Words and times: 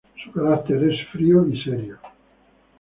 Su 0.23 0.31
carácter 0.31 0.83
es 0.89 1.07
frío 1.11 1.45
y 1.47 1.61
serio. 1.61 1.99